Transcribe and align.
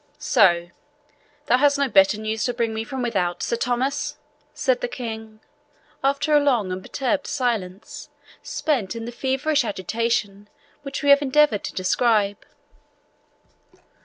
"So 0.17 0.71
thou 1.45 1.59
hast 1.59 1.77
no 1.77 1.87
better 1.87 2.19
news 2.19 2.43
to 2.45 2.55
bring 2.55 2.73
me 2.73 2.83
from 2.83 3.03
without, 3.03 3.43
Sir 3.43 3.55
Thomas!" 3.55 4.17
said 4.51 4.81
the 4.81 4.87
King, 4.87 5.41
after 6.03 6.33
a 6.33 6.39
long 6.39 6.71
and 6.71 6.81
perturbed 6.81 7.27
silence, 7.27 8.09
spent 8.41 8.95
in 8.95 9.05
the 9.05 9.11
feverish 9.11 9.63
agitation 9.63 10.49
which 10.81 11.03
we 11.03 11.11
have 11.11 11.21
endeavoured 11.21 11.63
to 11.65 11.73
describe. 11.75 12.43